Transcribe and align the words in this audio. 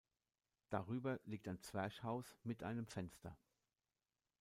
Darüber 0.71 1.19
liegt 1.25 1.47
ein 1.47 1.61
Zwerchhaus 1.61 2.39
mit 2.43 2.63
einem 2.63 2.87
Fenster. 2.87 3.37